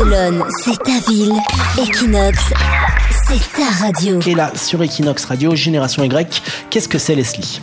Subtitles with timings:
[0.00, 1.34] Barcelone, c'est ta ville.
[1.78, 2.38] Equinox,
[3.26, 4.18] c'est ta radio.
[4.26, 7.60] Et là, sur Equinox Radio, Génération Y, qu'est-ce que c'est Leslie?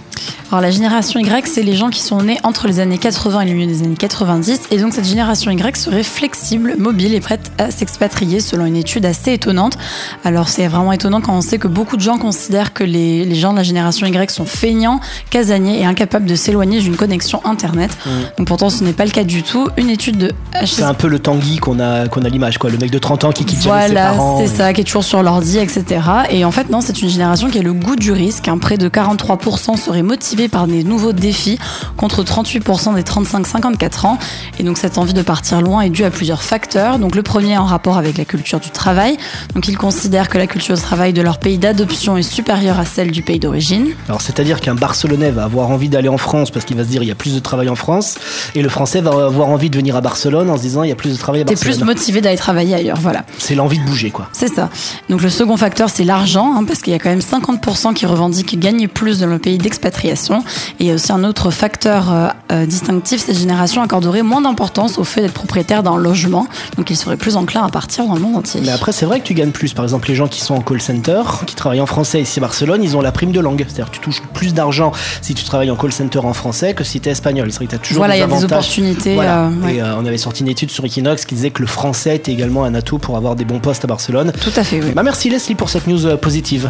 [0.50, 3.46] Alors la génération Y, c'est les gens qui sont nés entre les années 80 et
[3.50, 4.62] le milieu des années 90.
[4.72, 9.06] Et donc cette génération Y serait flexible, mobile et prête à s'expatrier selon une étude
[9.06, 9.78] assez étonnante.
[10.24, 13.36] Alors c'est vraiment étonnant quand on sait que beaucoup de gens considèrent que les, les
[13.36, 17.92] gens de la génération Y sont feignants, casaniers et incapables de s'éloigner d'une connexion Internet.
[18.06, 18.10] Mm.
[18.38, 19.68] Donc pourtant ce n'est pas le cas du tout.
[19.76, 20.32] Une étude de
[20.66, 22.70] C'est un peu le Tanguy qu'on a, qu'on a l'image, quoi.
[22.70, 24.38] Le mec de 30 ans qui quitte jamais ses Voilà, parents.
[24.38, 25.84] c'est et- ça, qui est toujours sur l'ordi, etc.
[26.30, 28.48] Et en fait, non, c'est une génération qui a le goût du risque.
[28.48, 28.58] hein.
[28.58, 30.04] Près de 43% seraient
[30.38, 31.58] motivés par des nouveaux défis,
[31.98, 34.20] contre 38% des 35-54 ans.
[34.60, 37.00] Et donc, cette envie de partir loin est due à plusieurs facteurs.
[37.00, 39.18] Donc, le premier en rapport avec la culture du travail.
[39.56, 42.86] Donc, ils considèrent que la culture du travail de leur pays d'adoption est supérieure à
[42.86, 43.88] celle du pays d'origine.
[44.10, 47.02] Alors, c'est-à-dire qu'un Barcelonais va avoir envie d'aller en France parce qu'il va se dire
[47.02, 48.16] il y a plus de travail en France,
[48.54, 50.92] et le Français va avoir envie de venir à Barcelone en se disant il y
[50.92, 51.88] a plus de travail à T'es plus Barcelone.
[51.88, 53.24] motivé d'aller travailler ailleurs, voilà.
[53.40, 54.30] C'est l'envie de bouger, quoi.
[54.34, 54.70] C'est ça.
[55.10, 58.06] Donc le second facteur, c'est l'argent, hein, parce qu'il y a quand même 50% qui
[58.06, 60.27] revendiquent gagner plus dans le pays d'expatriation.
[60.36, 64.42] Et il y a aussi un autre facteur euh, euh, distinctif, cette génération accorderait moins
[64.42, 66.48] d'importance au fait d'être propriétaire d'un logement,
[66.78, 68.62] donc ils seraient plus enclins à partir dans le monde entier.
[68.64, 69.74] Mais après, c'est vrai que tu gagnes plus.
[69.74, 72.42] Par exemple, les gens qui sont en call center, qui travaillent en français ici à
[72.42, 73.64] Barcelone, ils ont la prime de langue.
[73.68, 76.84] C'est-à-dire que tu touches plus d'argent si tu travailles en call center en français que
[76.84, 77.48] si tu es espagnol.
[77.52, 78.52] C'est vrai que tu as toujours Voilà, il y a des avantages.
[78.60, 79.16] opportunités.
[79.16, 79.46] Voilà.
[79.46, 79.76] euh, ouais.
[79.76, 82.32] Et euh, on avait sorti une étude sur Equinox qui disait que le français était
[82.32, 84.32] également un atout pour avoir des bons postes à Barcelone.
[84.42, 84.92] Tout à fait, oui.
[84.96, 86.70] Bah merci Leslie pour cette news positive.